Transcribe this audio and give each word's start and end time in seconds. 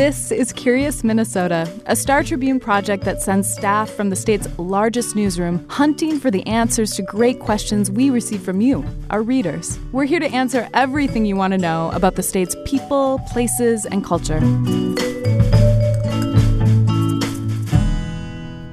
This 0.00 0.32
is 0.32 0.52
Curious 0.54 1.04
Minnesota, 1.04 1.70
a 1.84 1.94
Star 1.94 2.24
Tribune 2.24 2.58
project 2.58 3.04
that 3.04 3.20
sends 3.20 3.52
staff 3.52 3.90
from 3.90 4.08
the 4.08 4.16
state's 4.16 4.48
largest 4.58 5.14
newsroom 5.14 5.66
hunting 5.68 6.18
for 6.18 6.30
the 6.30 6.46
answers 6.46 6.92
to 6.92 7.02
great 7.02 7.38
questions 7.38 7.90
we 7.90 8.08
receive 8.08 8.40
from 8.40 8.62
you, 8.62 8.82
our 9.10 9.22
readers. 9.22 9.78
We're 9.92 10.06
here 10.06 10.20
to 10.20 10.32
answer 10.32 10.70
everything 10.72 11.26
you 11.26 11.36
want 11.36 11.52
to 11.52 11.58
know 11.58 11.90
about 11.92 12.14
the 12.14 12.22
state's 12.22 12.56
people, 12.64 13.20
places, 13.30 13.84
and 13.84 14.02
culture. 14.02 14.40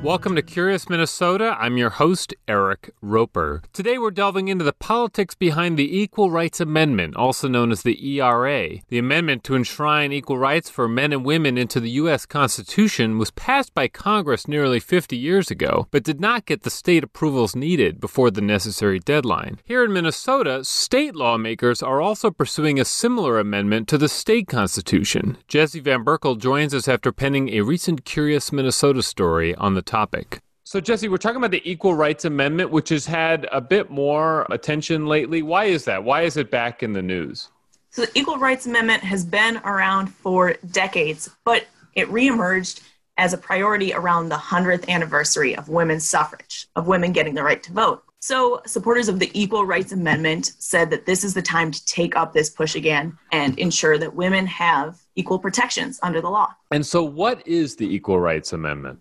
Welcome 0.08 0.38
to 0.38 0.42
Curious 0.42 0.90
Minnesota. 0.90 1.58
I'm 1.60 1.76
your 1.76 1.90
host, 1.90 2.34
Eric 2.48 2.92
Roper. 3.02 3.62
Today 3.74 3.98
we're 3.98 4.10
delving 4.10 4.48
into 4.48 4.64
the 4.64 4.72
politics 4.72 5.36
behind 5.36 5.76
the 5.76 6.00
Equal 6.00 6.32
Rights 6.32 6.62
Amendment, 6.62 7.18
also 7.18 7.50
known 7.50 7.74
as 7.74 7.82
the 7.82 8.16
ERA. 8.16 8.78
The 8.88 9.00
amendment 9.00 9.44
to 9.44 9.56
enshrine 9.58 10.14
equal 10.14 10.38
rights 10.38 10.70
for 10.70 10.88
men 10.88 11.12
and 11.12 11.26
women 11.26 11.58
into 11.58 11.82
the 11.82 11.90
U.S. 11.90 12.26
Constitution 12.26 13.18
was 13.18 13.32
passed 13.32 13.74
by 13.74 13.90
Congress 13.90 14.48
nearly 14.48 14.80
50 14.80 15.18
years 15.18 15.52
ago, 15.52 15.90
but 15.92 16.06
did 16.06 16.22
not 16.22 16.46
get 16.46 16.62
the 16.62 16.70
state 16.70 17.04
approvals 17.04 17.54
needed 17.54 18.00
before 18.00 18.32
the 18.32 18.40
necessary 18.40 19.00
deadline. 19.00 19.60
Here 19.66 19.84
in 19.84 19.92
Minnesota, 19.92 20.64
state 20.64 21.18
lawmakers 21.18 21.84
are 21.84 22.00
also 22.00 22.32
pursuing 22.32 22.80
a 22.80 22.86
similar 22.86 23.40
amendment 23.40 23.90
to 23.90 23.98
the 23.98 24.08
state 24.08 24.48
constitution. 24.48 25.36
Jesse 25.50 25.82
Van 25.82 26.06
Berkel 26.06 26.40
joins 26.40 26.74
us 26.74 26.88
after 26.88 27.12
penning 27.12 27.50
a 27.50 27.60
recent 27.60 28.06
Curious 28.06 28.54
Minnesota 28.54 29.04
story 29.04 29.54
on 29.56 29.74
the 29.74 29.82
topic 29.82 29.97
topic. 29.98 30.40
So, 30.64 30.80
Jesse, 30.80 31.08
we're 31.08 31.18
talking 31.18 31.38
about 31.38 31.52
the 31.52 31.68
Equal 31.70 31.96
Rights 31.96 32.26
Amendment, 32.26 32.70
which 32.70 32.90
has 32.90 33.06
had 33.06 33.48
a 33.52 33.62
bit 33.62 33.90
more 33.90 34.46
attention 34.52 35.08
lately. 35.08 35.42
Why 35.42 35.66
is 35.66 35.86
that? 35.86 36.04
Why 36.04 36.22
is 36.22 36.38
it 36.38 36.52
back 36.52 36.84
in 36.84 36.94
the 36.94 37.02
news? 37.02 37.50
So, 37.90 38.04
the 38.04 38.12
Equal 38.20 38.38
Rights 38.38 38.68
Amendment 38.68 39.02
has 39.04 39.26
been 39.26 39.58
around 39.58 40.08
for 40.08 40.54
decades, 40.72 41.30
but 41.46 41.66
it 41.96 42.08
reemerged 42.10 42.82
as 43.18 43.34
a 43.34 43.38
priority 43.40 43.92
around 43.94 44.30
the 44.30 44.36
100th 44.36 44.88
anniversary 44.88 45.56
of 45.56 45.68
women's 45.68 46.08
suffrage, 46.08 46.68
of 46.76 46.86
women 46.86 47.12
getting 47.12 47.34
the 47.34 47.42
right 47.42 47.64
to 47.64 47.72
vote. 47.72 48.04
So, 48.20 48.62
supporters 48.68 49.10
of 49.10 49.18
the 49.18 49.32
Equal 49.34 49.66
Rights 49.66 49.94
Amendment 49.94 50.52
said 50.60 50.92
that 50.92 51.08
this 51.08 51.24
is 51.24 51.34
the 51.34 51.42
time 51.42 51.72
to 51.72 51.86
take 51.86 52.16
up 52.16 52.34
this 52.34 52.52
push 52.52 52.76
again 52.76 53.18
and 53.32 53.58
ensure 53.58 53.98
that 53.98 54.14
women 54.14 54.46
have 54.46 55.00
equal 55.16 55.40
protections 55.40 56.00
under 56.04 56.22
the 56.22 56.30
law. 56.30 56.50
And 56.72 56.86
so, 56.86 57.02
what 57.04 57.48
is 57.48 57.78
the 57.78 57.88
Equal 57.96 58.20
Rights 58.20 58.54
Amendment? 58.54 59.00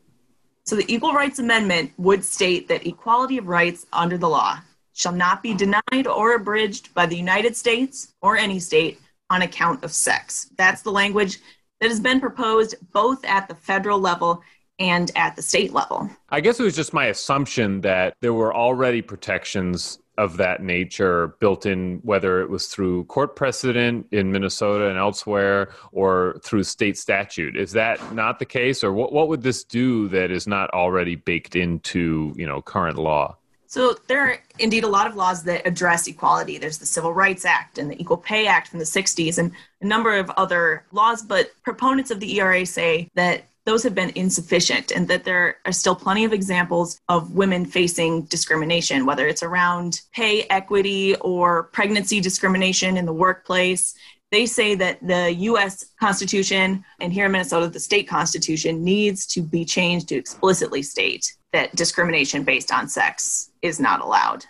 So 0.67 0.75
the 0.75 0.92
Equal 0.92 1.12
Rights 1.12 1.39
Amendment 1.39 1.92
would 1.97 2.25
state 2.25 2.67
that 2.69 2.84
equality 2.84 3.39
of 3.39 3.47
rights 3.47 3.86
under 3.92 4.19
the 4.19 4.28
law 4.28 4.59
shall 4.95 5.12
not 5.12 5.41
be 5.41 5.55
denied 5.55 6.08
or 6.08 6.34
abridged 6.34 6.92
by 6.92 7.06
the 7.06 7.17
United 7.17 7.55
States 7.55 8.12
or 8.20 8.36
any 8.36 8.58
state 8.58 9.00
on 9.31 9.42
account 9.42 9.84
of 9.84 9.92
sex. 9.92 10.50
That's 10.56 10.83
the 10.83 10.91
language 10.91 11.39
that 11.81 11.89
has 11.89 12.00
been 12.00 12.19
proposed 12.19 12.75
both 12.92 13.25
at 13.25 13.47
the 13.47 13.55
federal 13.55 14.00
level 14.00 14.42
and 14.81 15.12
at 15.14 15.36
the 15.36 15.42
state 15.42 15.73
level. 15.73 16.11
I 16.31 16.41
guess 16.41 16.58
it 16.58 16.64
was 16.64 16.75
just 16.75 16.92
my 16.92 17.06
assumption 17.06 17.80
that 17.83 18.14
there 18.20 18.34
were 18.34 18.55
already 18.55 19.03
protections 19.03 20.01
of 20.19 20.36
that 20.39 20.62
nature 20.62 21.28
built 21.39 21.67
in, 21.67 22.00
whether 22.03 22.41
it 22.41 22.50
was 22.50 22.67
through 22.67 23.05
court 23.05 23.36
precedent 23.36 24.06
in 24.12 24.33
Minnesota 24.33 24.89
and 24.89 24.98
elsewhere 24.98 25.70
or 25.92 26.41
through 26.42 26.64
state 26.64 26.98
statute. 26.98 27.56
Is 27.56 27.73
that 27.73 28.14
not 28.14 28.39
the 28.39 28.45
case, 28.45 28.83
or 28.83 28.92
what, 28.92 29.12
what 29.12 29.28
would 29.28 29.42
this 29.42 29.64
do 29.64 30.08
that 30.08 30.31
is 30.31 30.47
not 30.47 30.70
already 30.70 31.17
baked 31.17 31.56
into 31.56 32.33
you 32.36 32.47
know 32.47 32.62
current 32.62 32.98
law? 32.98 33.36
So 33.69 33.97
there 34.06 34.23
are 34.23 34.39
indeed 34.58 34.84
a 34.84 34.89
lot 34.89 35.06
of 35.06 35.17
laws 35.17 35.42
that 35.42 35.67
address 35.67 36.06
equality. 36.06 36.56
There's 36.56 36.78
the 36.78 36.86
Civil 36.86 37.12
Rights 37.12 37.45
Act 37.45 37.78
and 37.78 37.91
the 37.91 38.01
Equal 38.01 38.17
Pay 38.17 38.47
Act 38.47 38.69
from 38.69 38.78
the 38.78 38.84
60s 38.84 39.39
and 39.39 39.53
a 39.83 39.86
number 39.86 40.17
of 40.17 40.30
other 40.30 40.84
laws, 40.92 41.23
but 41.23 41.51
proponents 41.64 42.11
of 42.11 42.20
the 42.20 42.39
ERA 42.39 42.64
say 42.64 43.11
that 43.14 43.45
those 43.67 43.83
have 43.83 43.95
been 43.95 44.12
insufficient 44.14 44.92
and 44.92 45.09
that 45.09 45.25
there 45.25 45.58
are 45.67 45.73
still 45.73 45.96
plenty 45.96 46.24
of 46.24 46.33
examples 46.33 47.01
of 47.08 47.33
women 47.33 47.67
facing 47.67 48.23
discrimination, 48.27 49.05
whether 49.05 49.27
it's 49.27 49.42
around 49.42 50.01
pay 50.14 50.45
equity 50.45 51.17
or 51.17 51.64
pregnancy 51.64 52.20
discrimination 52.20 52.96
in 52.96 53.05
the 53.05 53.13
workplace. 53.13 53.95
They 54.30 54.46
say 54.46 54.77
that 54.77 55.05
the 55.05 55.35
US 55.35 55.85
Constitution 55.98 56.85
and 57.01 57.13
here 57.13 57.27
in 57.27 57.33
Minnesota, 57.33 57.68
the 57.68 57.80
state 57.80 58.08
constitution 58.08 58.85
needs 58.85 59.27
to 59.29 59.42
be 59.42 59.64
changed 59.64 60.08
to 60.08 60.14
explicitly 60.14 60.83
state 60.83 61.35
that 61.52 61.74
discrimination 61.74 62.45
based 62.45 62.73
on 62.73 62.89
sex 62.89 63.51
is 63.63 63.80
not 63.80 64.01
allowed. 64.01 64.45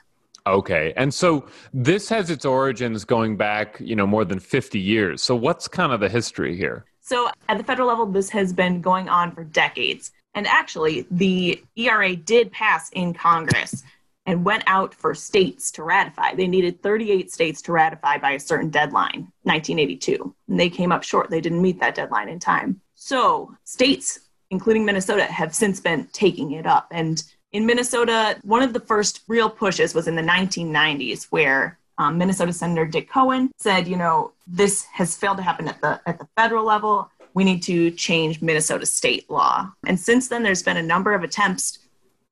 Okay. 0.46 0.92
And 0.96 1.12
so 1.12 1.46
this 1.72 2.08
has 2.10 2.30
its 2.30 2.44
origins 2.44 3.04
going 3.04 3.36
back, 3.36 3.78
you 3.80 3.96
know, 3.96 4.06
more 4.06 4.24
than 4.24 4.40
50 4.40 4.78
years. 4.78 5.22
So 5.22 5.34
what's 5.34 5.66
kind 5.66 5.92
of 5.92 6.00
the 6.00 6.08
history 6.08 6.54
here? 6.54 6.84
So 7.06 7.30
at 7.48 7.56
the 7.56 7.62
federal 7.62 7.86
level, 7.86 8.04
this 8.04 8.30
has 8.30 8.52
been 8.52 8.80
going 8.80 9.08
on 9.08 9.30
for 9.30 9.44
decades. 9.44 10.10
And 10.34 10.44
actually, 10.44 11.06
the 11.08 11.62
ERA 11.76 12.16
did 12.16 12.50
pass 12.50 12.90
in 12.90 13.14
Congress 13.14 13.84
and 14.26 14.44
went 14.44 14.64
out 14.66 14.92
for 14.92 15.14
states 15.14 15.70
to 15.72 15.84
ratify. 15.84 16.34
They 16.34 16.48
needed 16.48 16.82
38 16.82 17.32
states 17.32 17.62
to 17.62 17.72
ratify 17.72 18.18
by 18.18 18.32
a 18.32 18.40
certain 18.40 18.70
deadline, 18.70 19.30
1982. 19.44 20.34
And 20.48 20.58
they 20.58 20.68
came 20.68 20.90
up 20.90 21.04
short. 21.04 21.30
They 21.30 21.40
didn't 21.40 21.62
meet 21.62 21.78
that 21.78 21.94
deadline 21.94 22.28
in 22.28 22.40
time. 22.40 22.80
So 22.96 23.54
states, 23.62 24.18
including 24.50 24.84
Minnesota, 24.84 25.26
have 25.26 25.54
since 25.54 25.78
been 25.78 26.08
taking 26.12 26.50
it 26.50 26.66
up. 26.66 26.88
And 26.90 27.22
in 27.52 27.66
Minnesota, 27.66 28.36
one 28.42 28.62
of 28.62 28.72
the 28.72 28.80
first 28.80 29.22
real 29.28 29.48
pushes 29.48 29.94
was 29.94 30.08
in 30.08 30.16
the 30.16 30.22
1990s, 30.22 31.28
where 31.30 31.78
um, 31.98 32.18
Minnesota 32.18 32.52
Senator 32.52 32.86
Dick 32.86 33.10
Cohen 33.10 33.50
said, 33.58 33.88
you 33.88 33.96
know, 33.96 34.32
this 34.46 34.84
has 34.84 35.16
failed 35.16 35.38
to 35.38 35.42
happen 35.42 35.68
at 35.68 35.80
the 35.80 36.00
at 36.06 36.18
the 36.18 36.28
federal 36.36 36.64
level. 36.64 37.10
We 37.34 37.44
need 37.44 37.62
to 37.64 37.90
change 37.90 38.40
Minnesota 38.40 38.86
state 38.86 39.28
law. 39.30 39.70
And 39.86 39.98
since 39.98 40.28
then, 40.28 40.42
there's 40.42 40.62
been 40.62 40.78
a 40.78 40.82
number 40.82 41.12
of 41.12 41.22
attempts, 41.22 41.78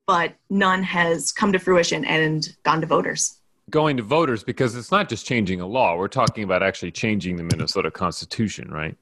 but 0.07 0.35
none 0.49 0.83
has 0.83 1.33
come 1.33 1.53
to 1.53 1.59
fruition 1.59 2.05
and 2.05 2.57
gone 2.63 2.81
to 2.81 2.87
voters. 2.87 3.39
Going 3.71 3.97
to 3.97 4.03
voters 4.03 4.45
because 4.45 4.75
it's 4.77 4.91
not 4.91 5.09
just 5.09 5.27
changing 5.27 5.61
a 5.61 5.67
law. 5.67 5.97
We're 5.97 6.09
talking 6.09 6.45
about 6.45 6.63
actually 6.63 6.93
changing 6.93 7.37
the 7.37 7.43
Minnesota 7.43 7.91
Constitution, 7.91 8.71
right? 8.71 8.97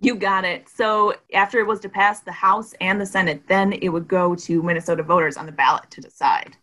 You 0.00 0.14
got 0.14 0.44
it. 0.44 0.68
So 0.68 1.14
after 1.32 1.58
it 1.60 1.66
was 1.66 1.80
to 1.80 1.88
pass 1.88 2.20
the 2.20 2.32
House 2.32 2.74
and 2.80 3.00
the 3.00 3.06
Senate, 3.06 3.42
then 3.48 3.72
it 3.72 3.88
would 3.88 4.06
go 4.06 4.34
to 4.34 4.62
Minnesota 4.62 5.02
voters 5.02 5.36
on 5.38 5.46
the 5.46 5.52
ballot 5.52 5.90
to 5.90 6.00
decide. 6.02 6.56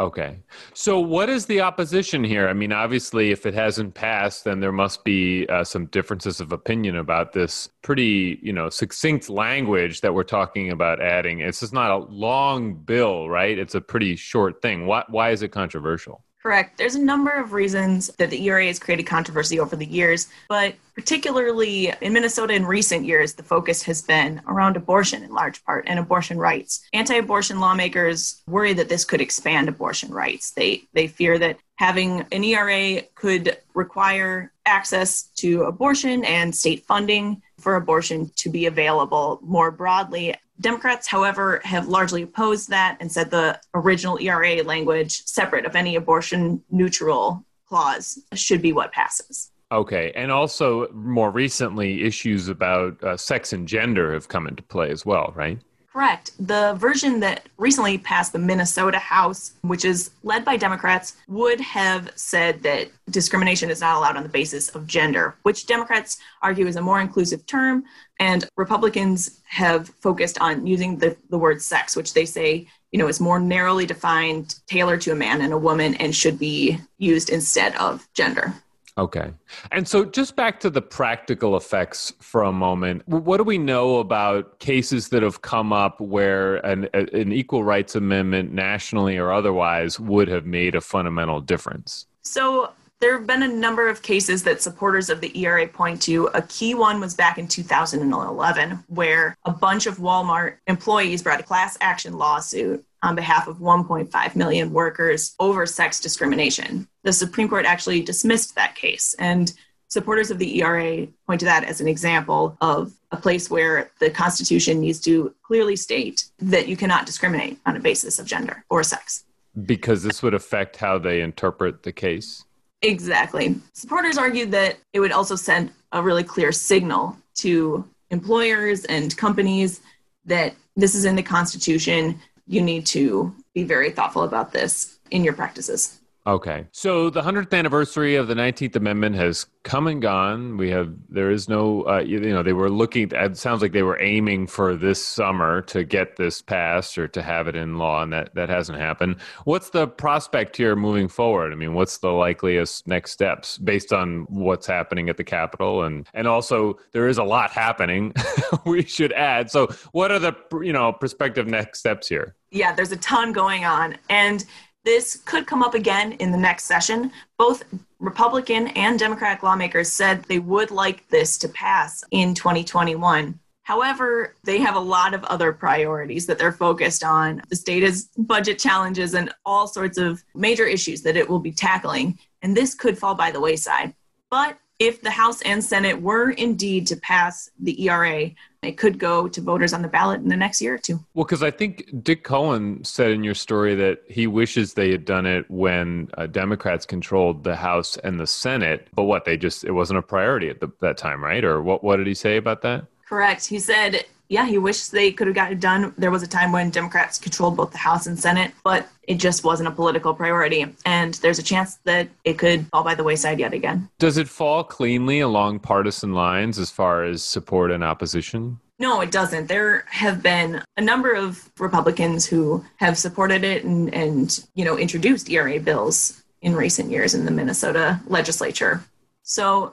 Okay. 0.00 0.38
So, 0.72 0.98
what 0.98 1.28
is 1.28 1.44
the 1.44 1.60
opposition 1.60 2.24
here? 2.24 2.48
I 2.48 2.54
mean, 2.54 2.72
obviously, 2.72 3.32
if 3.32 3.44
it 3.44 3.52
hasn't 3.52 3.92
passed, 3.92 4.44
then 4.44 4.58
there 4.60 4.72
must 4.72 5.04
be 5.04 5.46
uh, 5.48 5.62
some 5.62 5.86
differences 5.86 6.40
of 6.40 6.52
opinion 6.52 6.96
about 6.96 7.34
this 7.34 7.68
pretty, 7.82 8.38
you 8.42 8.54
know, 8.54 8.70
succinct 8.70 9.28
language 9.28 10.00
that 10.00 10.14
we're 10.14 10.24
talking 10.24 10.70
about 10.70 11.02
adding. 11.02 11.40
It's 11.40 11.60
just 11.60 11.74
not 11.74 11.90
a 11.90 11.98
long 11.98 12.76
bill, 12.76 13.28
right? 13.28 13.58
It's 13.58 13.74
a 13.74 13.80
pretty 13.82 14.16
short 14.16 14.62
thing. 14.62 14.86
Why, 14.86 15.04
why 15.08 15.32
is 15.32 15.42
it 15.42 15.48
controversial? 15.48 16.24
Correct. 16.42 16.78
There's 16.78 16.94
a 16.94 17.02
number 17.02 17.30
of 17.30 17.52
reasons 17.52 18.08
that 18.16 18.30
the 18.30 18.42
ERA 18.46 18.66
has 18.66 18.78
created 18.78 19.02
controversy 19.02 19.60
over 19.60 19.76
the 19.76 19.84
years, 19.84 20.28
but 20.48 20.74
particularly 20.94 21.92
in 22.00 22.14
Minnesota 22.14 22.54
in 22.54 22.64
recent 22.64 23.04
years, 23.04 23.34
the 23.34 23.42
focus 23.42 23.82
has 23.82 24.00
been 24.00 24.40
around 24.48 24.76
abortion 24.76 25.22
in 25.22 25.32
large 25.32 25.62
part 25.66 25.84
and 25.86 25.98
abortion 25.98 26.38
rights. 26.38 26.88
Anti 26.94 27.16
abortion 27.16 27.60
lawmakers 27.60 28.40
worry 28.46 28.72
that 28.72 28.88
this 28.88 29.04
could 29.04 29.20
expand 29.20 29.68
abortion 29.68 30.10
rights. 30.12 30.52
They, 30.52 30.84
they 30.94 31.08
fear 31.08 31.38
that 31.38 31.58
having 31.76 32.26
an 32.32 32.42
ERA 32.42 33.02
could 33.14 33.58
require 33.74 34.50
access 34.64 35.24
to 35.36 35.64
abortion 35.64 36.24
and 36.24 36.54
state 36.54 36.86
funding 36.86 37.42
for 37.58 37.76
abortion 37.76 38.30
to 38.36 38.48
be 38.48 38.64
available 38.64 39.40
more 39.42 39.70
broadly 39.70 40.34
Democrats, 40.60 41.06
however, 41.06 41.60
have 41.64 41.88
largely 41.88 42.22
opposed 42.22 42.68
that 42.68 42.96
and 43.00 43.10
said 43.10 43.30
the 43.30 43.58
original 43.74 44.18
ERA 44.20 44.62
language, 44.62 45.24
separate 45.24 45.64
of 45.64 45.74
any 45.74 45.96
abortion 45.96 46.62
neutral 46.70 47.44
clause, 47.66 48.18
should 48.34 48.60
be 48.60 48.72
what 48.72 48.92
passes. 48.92 49.50
Okay. 49.72 50.12
And 50.16 50.32
also, 50.32 50.88
more 50.92 51.30
recently, 51.30 52.02
issues 52.04 52.48
about 52.48 53.02
uh, 53.04 53.16
sex 53.16 53.52
and 53.52 53.66
gender 53.66 54.12
have 54.12 54.28
come 54.28 54.46
into 54.46 54.62
play 54.64 54.90
as 54.90 55.06
well, 55.06 55.32
right? 55.36 55.58
Correct. 55.92 56.30
The 56.38 56.74
version 56.74 57.18
that 57.20 57.48
recently 57.58 57.98
passed 57.98 58.32
the 58.32 58.38
Minnesota 58.38 58.98
House, 58.98 59.54
which 59.62 59.84
is 59.84 60.10
led 60.22 60.44
by 60.44 60.56
Democrats, 60.56 61.16
would 61.26 61.60
have 61.60 62.12
said 62.14 62.62
that 62.62 62.90
discrimination 63.10 63.70
is 63.70 63.80
not 63.80 63.96
allowed 63.96 64.16
on 64.16 64.22
the 64.22 64.28
basis 64.28 64.68
of 64.70 64.86
gender, 64.86 65.34
which 65.42 65.66
Democrats 65.66 66.18
argue 66.42 66.68
is 66.68 66.76
a 66.76 66.80
more 66.80 67.00
inclusive 67.00 67.44
term. 67.46 67.82
And 68.20 68.48
Republicans 68.56 69.40
have 69.48 69.88
focused 70.00 70.40
on 70.40 70.64
using 70.64 70.96
the, 70.96 71.16
the 71.28 71.38
word 71.38 71.60
sex, 71.60 71.96
which 71.96 72.14
they 72.14 72.24
say 72.24 72.68
you 72.92 72.98
know, 72.98 73.08
is 73.08 73.20
more 73.20 73.38
narrowly 73.38 73.86
defined, 73.86 74.56
tailored 74.66 75.00
to 75.02 75.12
a 75.12 75.16
man 75.16 75.40
and 75.40 75.52
a 75.52 75.58
woman, 75.58 75.94
and 75.94 76.14
should 76.14 76.38
be 76.38 76.78
used 76.98 77.30
instead 77.30 77.74
of 77.76 78.06
gender. 78.14 78.52
Okay. 78.98 79.32
And 79.72 79.86
so 79.86 80.04
just 80.04 80.36
back 80.36 80.60
to 80.60 80.70
the 80.70 80.82
practical 80.82 81.56
effects 81.56 82.12
for 82.20 82.42
a 82.42 82.52
moment. 82.52 83.06
What 83.06 83.38
do 83.38 83.44
we 83.44 83.56
know 83.56 83.98
about 83.98 84.58
cases 84.58 85.08
that 85.08 85.22
have 85.22 85.42
come 85.42 85.72
up 85.72 86.00
where 86.00 86.56
an, 86.66 86.88
an 86.92 87.32
equal 87.32 87.64
rights 87.64 87.94
amendment, 87.94 88.52
nationally 88.52 89.16
or 89.16 89.32
otherwise, 89.32 89.98
would 90.00 90.28
have 90.28 90.44
made 90.44 90.74
a 90.74 90.80
fundamental 90.80 91.40
difference? 91.40 92.06
So 92.22 92.72
There 93.00 93.16
have 93.16 93.26
been 93.26 93.42
a 93.42 93.48
number 93.48 93.88
of 93.88 94.02
cases 94.02 94.42
that 94.42 94.60
supporters 94.60 95.08
of 95.08 95.22
the 95.22 95.34
ERA 95.38 95.66
point 95.66 96.02
to. 96.02 96.26
A 96.34 96.42
key 96.42 96.74
one 96.74 97.00
was 97.00 97.14
back 97.14 97.38
in 97.38 97.48
2011, 97.48 98.84
where 98.88 99.38
a 99.46 99.50
bunch 99.50 99.86
of 99.86 99.96
Walmart 99.96 100.56
employees 100.66 101.22
brought 101.22 101.40
a 101.40 101.42
class 101.42 101.78
action 101.80 102.18
lawsuit 102.18 102.84
on 103.02 103.14
behalf 103.14 103.48
of 103.48 103.58
1.5 103.58 104.36
million 104.36 104.72
workers 104.72 105.34
over 105.40 105.66
sex 105.66 106.00
discrimination. 106.00 106.88
The 107.02 107.12
Supreme 107.12 107.48
Court 107.48 107.64
actually 107.64 108.02
dismissed 108.02 108.54
that 108.54 108.74
case, 108.74 109.14
and 109.18 109.52
supporters 109.88 110.30
of 110.30 110.38
the 110.38 110.60
ERA 110.60 111.08
point 111.26 111.40
to 111.40 111.46
that 111.46 111.64
as 111.64 111.80
an 111.80 111.88
example 111.88 112.56
of 112.60 112.92
a 113.10 113.16
place 113.16 113.50
where 113.50 113.90
the 113.98 114.10
Constitution 114.10 114.80
needs 114.80 115.00
to 115.00 115.34
clearly 115.42 115.76
state 115.76 116.26
that 116.38 116.68
you 116.68 116.76
cannot 116.76 117.06
discriminate 117.06 117.58
on 117.66 117.76
a 117.76 117.80
basis 117.80 118.18
of 118.18 118.26
gender 118.26 118.64
or 118.70 118.82
sex. 118.82 119.24
Because 119.66 120.04
this 120.04 120.22
would 120.22 120.34
affect 120.34 120.76
how 120.76 120.98
they 120.98 121.22
interpret 121.22 121.82
the 121.82 121.92
case? 121.92 122.44
Exactly. 122.82 123.56
Supporters 123.74 124.16
argued 124.16 124.52
that 124.52 124.78
it 124.92 125.00
would 125.00 125.12
also 125.12 125.34
send 125.34 125.72
a 125.92 126.02
really 126.02 126.22
clear 126.22 126.52
signal 126.52 127.16
to 127.34 127.84
employers 128.10 128.84
and 128.84 129.16
companies 129.16 129.80
that 130.24 130.54
this 130.76 130.94
is 130.94 131.04
in 131.04 131.16
the 131.16 131.22
Constitution. 131.22 132.20
You 132.50 132.62
need 132.62 132.84
to 132.86 133.32
be 133.54 133.62
very 133.62 133.90
thoughtful 133.92 134.24
about 134.24 134.52
this 134.52 134.98
in 135.12 135.22
your 135.22 135.34
practices. 135.34 135.99
Okay. 136.26 136.66
So 136.72 137.08
the 137.08 137.22
100th 137.22 137.56
anniversary 137.56 138.14
of 138.14 138.28
the 138.28 138.34
19th 138.34 138.76
Amendment 138.76 139.16
has 139.16 139.46
come 139.62 139.86
and 139.86 140.02
gone. 140.02 140.58
We 140.58 140.68
have, 140.70 140.92
there 141.08 141.30
is 141.30 141.48
no, 141.48 141.86
uh, 141.88 142.00
you, 142.00 142.20
you, 142.20 142.32
know, 142.32 142.42
they 142.42 142.52
were 142.52 142.68
looking, 142.68 143.10
it 143.12 143.38
sounds 143.38 143.62
like 143.62 143.72
they 143.72 143.82
were 143.82 144.00
aiming 144.00 144.46
for 144.46 144.76
this 144.76 145.04
summer 145.04 145.62
to 145.62 145.82
get 145.82 146.16
this 146.16 146.42
passed 146.42 146.98
or 146.98 147.08
to 147.08 147.22
have 147.22 147.48
it 147.48 147.56
in 147.56 147.78
law, 147.78 148.02
and 148.02 148.12
that, 148.12 148.34
that 148.34 148.50
hasn't 148.50 148.78
happened. 148.78 149.16
What's 149.44 149.70
the 149.70 149.86
prospect 149.86 150.58
here 150.58 150.76
moving 150.76 151.08
forward? 151.08 151.52
I 151.52 151.56
mean, 151.56 151.72
what's 151.72 151.98
the 151.98 152.12
likeliest 152.12 152.86
next 152.86 153.12
steps 153.12 153.56
based 153.56 153.92
on 153.92 154.26
what's 154.28 154.66
happening 154.66 155.08
at 155.08 155.16
the 155.16 155.24
Capitol? 155.24 155.84
And, 155.84 156.06
and 156.12 156.28
also, 156.28 156.78
there 156.92 157.08
is 157.08 157.16
a 157.16 157.24
lot 157.24 157.50
happening, 157.50 158.12
we 158.66 158.82
should 158.82 159.12
add. 159.14 159.50
So, 159.50 159.68
what 159.92 160.12
are 160.12 160.18
the, 160.18 160.36
you 160.60 160.74
know, 160.74 160.92
prospective 160.92 161.46
next 161.46 161.78
steps 161.78 162.08
here? 162.08 162.36
Yeah, 162.50 162.74
there's 162.74 162.92
a 162.92 162.96
ton 162.96 163.32
going 163.32 163.64
on. 163.64 163.96
And 164.08 164.44
this 164.84 165.16
could 165.24 165.46
come 165.46 165.62
up 165.62 165.74
again 165.74 166.12
in 166.12 166.30
the 166.30 166.38
next 166.38 166.64
session. 166.64 167.12
Both 167.38 167.64
Republican 167.98 168.68
and 168.68 168.98
Democratic 168.98 169.42
lawmakers 169.42 169.90
said 169.92 170.24
they 170.24 170.38
would 170.38 170.70
like 170.70 171.08
this 171.08 171.36
to 171.38 171.48
pass 171.48 172.02
in 172.10 172.34
2021. 172.34 173.38
However, 173.62 174.34
they 174.42 174.58
have 174.58 174.74
a 174.74 174.80
lot 174.80 175.14
of 175.14 175.22
other 175.24 175.52
priorities 175.52 176.26
that 176.26 176.38
they're 176.38 176.50
focused 176.50 177.04
on. 177.04 177.42
The 177.50 177.56
state 177.56 177.82
has 177.82 178.08
budget 178.16 178.58
challenges 178.58 179.14
and 179.14 179.32
all 179.44 179.68
sorts 179.68 179.98
of 179.98 180.24
major 180.34 180.66
issues 180.66 181.02
that 181.02 181.16
it 181.16 181.28
will 181.28 181.38
be 181.38 181.52
tackling, 181.52 182.18
and 182.42 182.56
this 182.56 182.74
could 182.74 182.98
fall 182.98 183.14
by 183.14 183.30
the 183.30 183.40
wayside. 183.40 183.94
But 184.30 184.58
if 184.80 185.02
the 185.02 185.10
House 185.10 185.42
and 185.42 185.62
Senate 185.62 186.00
were 186.00 186.30
indeed 186.30 186.86
to 186.88 186.96
pass 186.96 187.50
the 187.60 187.86
ERA, 187.86 188.30
it 188.62 188.78
could 188.78 188.98
go 188.98 189.28
to 189.28 189.40
voters 189.40 189.74
on 189.74 189.82
the 189.82 189.88
ballot 189.88 190.20
in 190.22 190.28
the 190.28 190.36
next 190.36 190.60
year 190.60 190.74
or 190.74 190.78
two. 190.78 190.98
Well, 191.14 191.24
because 191.24 191.42
I 191.42 191.50
think 191.50 192.02
Dick 192.02 192.24
Cohen 192.24 192.82
said 192.82 193.10
in 193.10 193.22
your 193.22 193.34
story 193.34 193.74
that 193.74 194.02
he 194.08 194.26
wishes 194.26 194.74
they 194.74 194.90
had 194.90 195.04
done 195.04 195.26
it 195.26 195.48
when 195.50 196.10
uh, 196.16 196.26
Democrats 196.26 196.86
controlled 196.86 197.44
the 197.44 197.56
House 197.56 197.98
and 197.98 198.18
the 198.18 198.26
Senate. 198.26 198.88
But 198.94 199.04
what 199.04 199.26
they 199.26 199.36
just 199.36 199.64
it 199.64 199.72
wasn't 199.72 199.98
a 199.98 200.02
priority 200.02 200.48
at 200.48 200.60
the, 200.60 200.72
that 200.80 200.96
time, 200.96 201.22
right? 201.22 201.44
Or 201.44 201.62
what? 201.62 201.84
What 201.84 201.96
did 201.96 202.06
he 202.06 202.14
say 202.14 202.38
about 202.38 202.62
that? 202.62 202.86
Correct. 203.06 203.46
He 203.46 203.58
said 203.58 204.04
yeah, 204.30 204.46
he 204.46 204.58
wished 204.58 204.92
they 204.92 205.10
could 205.10 205.26
have 205.26 205.34
gotten 205.34 205.54
it 205.54 205.60
done. 205.60 205.92
There 205.98 206.12
was 206.12 206.22
a 206.22 206.28
time 206.28 206.52
when 206.52 206.70
Democrats 206.70 207.18
controlled 207.18 207.56
both 207.56 207.72
the 207.72 207.78
House 207.78 208.06
and 208.06 208.16
Senate, 208.16 208.52
but 208.62 208.88
it 209.02 209.16
just 209.16 209.42
wasn't 209.42 209.68
a 209.68 209.72
political 209.72 210.14
priority. 210.14 210.72
And 210.86 211.14
there's 211.14 211.40
a 211.40 211.42
chance 211.42 211.80
that 211.82 212.08
it 212.22 212.38
could 212.38 212.68
fall 212.68 212.84
by 212.84 212.94
the 212.94 213.02
wayside 213.02 213.40
yet 213.40 213.52
again. 213.52 213.90
Does 213.98 214.18
it 214.18 214.28
fall 214.28 214.62
cleanly 214.62 215.18
along 215.18 215.58
partisan 215.58 216.14
lines 216.14 216.60
as 216.60 216.70
far 216.70 217.02
as 217.02 217.24
support 217.24 217.72
and 217.72 217.82
opposition? 217.82 218.60
No, 218.78 219.00
it 219.00 219.10
doesn't. 219.10 219.48
There 219.48 219.84
have 219.88 220.22
been 220.22 220.62
a 220.76 220.80
number 220.80 221.12
of 221.12 221.50
Republicans 221.58 222.24
who 222.24 222.64
have 222.76 222.96
supported 222.96 223.42
it 223.42 223.64
and, 223.64 223.92
and 223.92 224.46
you 224.54 224.64
know, 224.64 224.78
introduced 224.78 225.28
ERA 225.28 225.58
bills 225.58 226.22
in 226.40 226.54
recent 226.54 226.88
years 226.88 227.14
in 227.14 227.24
the 227.24 227.32
Minnesota 227.32 228.00
legislature. 228.06 228.84
So 229.24 229.72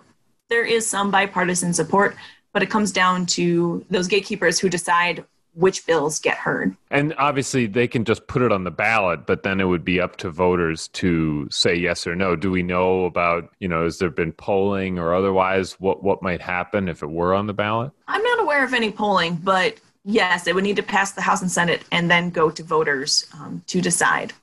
there 0.50 0.66
is 0.66 0.90
some 0.90 1.12
bipartisan 1.12 1.74
support 1.74 2.16
but 2.58 2.64
it 2.64 2.72
comes 2.72 2.92
down 2.92 3.24
to 3.24 3.86
those 3.92 4.08
gatekeepers 4.08 4.58
who 4.58 4.68
decide 4.68 5.24
which 5.54 5.86
bills 5.86 6.18
get 6.18 6.38
heard. 6.38 6.76
And 6.90 7.14
obviously, 7.20 7.68
they 7.68 7.88
can 7.88 8.04
just 8.04 8.26
put 8.26 8.42
it 8.42 8.52
on 8.52 8.64
the 8.64 8.72
ballot, 8.72 9.28
but 9.28 9.44
then 9.44 9.62
it 9.62 9.66
would 9.66 9.86
be 9.86 10.02
up 10.02 10.16
to 10.18 10.32
voters 10.32 10.88
to 10.94 11.48
say 11.52 11.76
yes 11.76 12.08
or 12.08 12.16
no. 12.16 12.36
Do 12.36 12.50
we 12.50 12.64
know 12.64 13.06
about, 13.06 13.54
you 13.60 13.68
know, 13.68 13.84
has 13.84 14.00
there 14.00 14.10
been 14.10 14.32
polling 14.32 14.98
or 14.98 15.14
otherwise 15.14 15.74
what, 15.74 16.02
what 16.02 16.24
might 16.24 16.42
happen 16.42 16.90
if 16.90 17.04
it 17.04 17.12
were 17.12 17.36
on 17.36 17.46
the 17.46 17.54
ballot? 17.54 17.92
I'm 18.08 18.24
not 18.24 18.40
aware 18.40 18.66
of 18.66 18.74
any 18.74 18.90
polling, 18.90 19.36
but 19.36 19.76
yes, 20.04 20.48
it 20.48 20.56
would 20.56 20.64
need 20.64 20.78
to 20.78 20.84
pass 20.84 21.12
the 21.12 21.22
House 21.22 21.44
and 21.44 21.52
Senate 21.52 21.84
and 21.92 22.10
then 22.10 22.32
go 22.32 22.50
to 22.50 22.64
voters 22.64 23.28
um, 23.36 23.62
to 23.68 23.82
decide. 23.82 24.34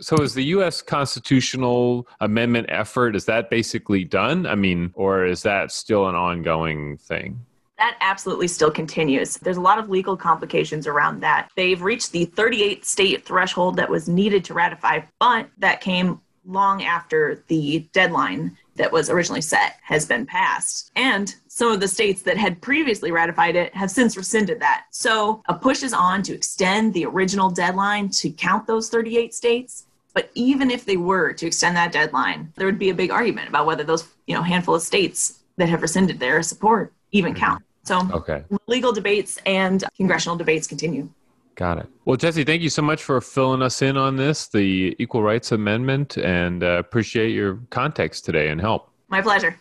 So 0.00 0.16
is 0.16 0.34
the 0.34 0.44
U.S. 0.46 0.82
constitutional 0.82 2.08
amendment 2.18 2.66
effort, 2.68 3.14
is 3.14 3.26
that 3.26 3.48
basically 3.48 4.02
done? 4.02 4.44
I 4.44 4.56
mean, 4.56 4.90
or 4.94 5.24
is 5.24 5.44
that 5.44 5.70
still 5.70 6.08
an 6.08 6.16
ongoing 6.16 6.96
thing? 6.96 7.46
That 7.80 7.96
absolutely 8.02 8.46
still 8.46 8.70
continues. 8.70 9.34
There's 9.38 9.56
a 9.56 9.62
lot 9.62 9.78
of 9.78 9.88
legal 9.88 10.16
complications 10.16 10.86
around 10.86 11.20
that. 11.20 11.48
They've 11.56 11.80
reached 11.80 12.12
the 12.12 12.26
38 12.26 12.84
state 12.84 13.24
threshold 13.24 13.76
that 13.76 13.88
was 13.88 14.06
needed 14.06 14.44
to 14.44 14.54
ratify, 14.54 15.00
but 15.18 15.48
that 15.58 15.80
came 15.80 16.20
long 16.44 16.84
after 16.84 17.42
the 17.48 17.88
deadline 17.92 18.56
that 18.76 18.92
was 18.92 19.08
originally 19.08 19.40
set 19.40 19.78
has 19.82 20.04
been 20.04 20.26
passed. 20.26 20.90
And 20.94 21.34
some 21.48 21.72
of 21.72 21.80
the 21.80 21.88
states 21.88 22.20
that 22.22 22.36
had 22.36 22.60
previously 22.60 23.12
ratified 23.12 23.56
it 23.56 23.74
have 23.74 23.90
since 23.90 24.16
rescinded 24.16 24.60
that. 24.60 24.84
So 24.90 25.42
a 25.48 25.54
push 25.54 25.82
is 25.82 25.94
on 25.94 26.22
to 26.24 26.34
extend 26.34 26.92
the 26.92 27.06
original 27.06 27.50
deadline 27.50 28.10
to 28.10 28.30
count 28.30 28.66
those 28.66 28.90
38 28.90 29.34
states. 29.34 29.86
But 30.12 30.30
even 30.34 30.70
if 30.70 30.84
they 30.84 30.98
were 30.98 31.32
to 31.32 31.46
extend 31.46 31.76
that 31.76 31.92
deadline, 31.92 32.52
there 32.56 32.66
would 32.66 32.78
be 32.78 32.90
a 32.90 32.94
big 32.94 33.10
argument 33.10 33.48
about 33.48 33.64
whether 33.64 33.84
those, 33.84 34.06
you 34.26 34.34
know, 34.34 34.42
handful 34.42 34.74
of 34.74 34.82
states 34.82 35.40
that 35.56 35.70
have 35.70 35.82
rescinded 35.82 36.18
their 36.18 36.42
support 36.42 36.92
even 37.12 37.32
mm-hmm. 37.32 37.44
count. 37.44 37.64
So 37.90 38.08
okay. 38.12 38.44
legal 38.68 38.92
debates 38.92 39.36
and 39.46 39.82
congressional 39.96 40.36
debates 40.36 40.68
continue. 40.68 41.10
Got 41.56 41.78
it. 41.78 41.88
Well, 42.04 42.16
Jesse, 42.16 42.44
thank 42.44 42.62
you 42.62 42.70
so 42.70 42.82
much 42.82 43.02
for 43.02 43.20
filling 43.20 43.62
us 43.62 43.82
in 43.82 43.96
on 43.96 44.14
this, 44.14 44.46
the 44.46 44.94
Equal 45.00 45.24
Rights 45.24 45.50
Amendment, 45.50 46.16
and 46.16 46.62
uh, 46.62 46.78
appreciate 46.78 47.30
your 47.30 47.58
context 47.70 48.24
today 48.24 48.48
and 48.50 48.60
help. 48.60 48.92
My 49.08 49.20
pleasure. 49.20 49.58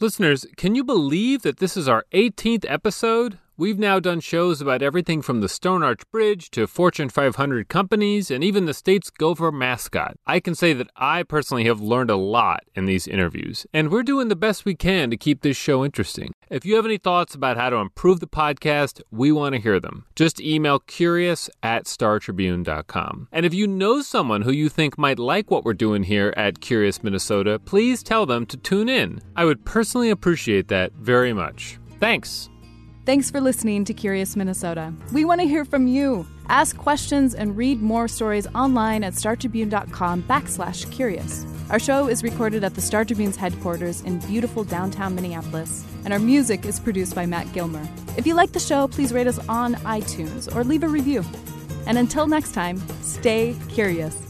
Listeners, 0.00 0.46
can 0.56 0.74
you 0.74 0.82
believe 0.82 1.42
that 1.42 1.58
this 1.58 1.76
is 1.76 1.90
our 1.90 2.06
18th 2.14 2.64
episode? 2.66 3.36
We've 3.60 3.76
now 3.76 3.98
done 3.98 4.20
shows 4.20 4.60
about 4.60 4.82
everything 4.82 5.20
from 5.20 5.40
the 5.40 5.48
Stone 5.48 5.82
Arch 5.82 6.08
Bridge 6.12 6.48
to 6.52 6.68
Fortune 6.68 7.08
500 7.08 7.66
companies 7.66 8.30
and 8.30 8.44
even 8.44 8.66
the 8.66 8.72
state's 8.72 9.10
Gopher 9.10 9.50
mascot. 9.50 10.14
I 10.28 10.38
can 10.38 10.54
say 10.54 10.72
that 10.74 10.92
I 10.94 11.24
personally 11.24 11.64
have 11.64 11.80
learned 11.80 12.08
a 12.08 12.14
lot 12.14 12.60
in 12.76 12.84
these 12.84 13.08
interviews, 13.08 13.66
and 13.74 13.90
we're 13.90 14.04
doing 14.04 14.28
the 14.28 14.36
best 14.36 14.64
we 14.64 14.76
can 14.76 15.10
to 15.10 15.16
keep 15.16 15.40
this 15.42 15.56
show 15.56 15.84
interesting. 15.84 16.34
If 16.48 16.64
you 16.64 16.76
have 16.76 16.84
any 16.84 16.98
thoughts 16.98 17.34
about 17.34 17.56
how 17.56 17.68
to 17.70 17.78
improve 17.78 18.20
the 18.20 18.28
podcast, 18.28 19.02
we 19.10 19.32
want 19.32 19.56
to 19.56 19.60
hear 19.60 19.80
them. 19.80 20.06
Just 20.14 20.40
email 20.40 20.78
curious 20.78 21.50
at 21.60 21.86
startribune.com. 21.86 23.26
And 23.32 23.44
if 23.44 23.52
you 23.52 23.66
know 23.66 24.02
someone 24.02 24.42
who 24.42 24.52
you 24.52 24.68
think 24.68 24.96
might 24.96 25.18
like 25.18 25.50
what 25.50 25.64
we're 25.64 25.74
doing 25.74 26.04
here 26.04 26.32
at 26.36 26.60
Curious 26.60 27.02
Minnesota, 27.02 27.58
please 27.58 28.04
tell 28.04 28.24
them 28.24 28.46
to 28.46 28.56
tune 28.56 28.88
in. 28.88 29.20
I 29.34 29.44
would 29.44 29.64
personally 29.64 30.10
appreciate 30.10 30.68
that 30.68 30.92
very 30.92 31.32
much. 31.32 31.80
Thanks. 31.98 32.48
Thanks 33.08 33.30
for 33.30 33.40
listening 33.40 33.86
to 33.86 33.94
Curious 33.94 34.36
Minnesota. 34.36 34.92
We 35.14 35.24
want 35.24 35.40
to 35.40 35.48
hear 35.48 35.64
from 35.64 35.86
you. 35.86 36.26
Ask 36.50 36.76
questions 36.76 37.34
and 37.34 37.56
read 37.56 37.80
more 37.80 38.06
stories 38.06 38.46
online 38.48 39.02
at 39.02 39.14
startribune.com 39.14 40.24
backslash 40.24 40.92
curious. 40.92 41.46
Our 41.70 41.78
show 41.78 42.08
is 42.08 42.22
recorded 42.22 42.64
at 42.64 42.74
the 42.74 42.82
Star 42.82 43.06
Tribune's 43.06 43.36
headquarters 43.36 44.02
in 44.02 44.18
beautiful 44.18 44.62
downtown 44.62 45.14
Minneapolis, 45.14 45.86
and 46.04 46.12
our 46.12 46.18
music 46.18 46.66
is 46.66 46.78
produced 46.78 47.14
by 47.14 47.24
Matt 47.24 47.50
Gilmer. 47.54 47.88
If 48.18 48.26
you 48.26 48.34
like 48.34 48.52
the 48.52 48.60
show, 48.60 48.86
please 48.88 49.10
rate 49.10 49.26
us 49.26 49.38
on 49.48 49.76
iTunes 49.76 50.54
or 50.54 50.62
leave 50.62 50.82
a 50.82 50.88
review. 50.88 51.24
And 51.86 51.96
until 51.96 52.26
next 52.26 52.52
time, 52.52 52.78
stay 53.00 53.56
curious. 53.70 54.27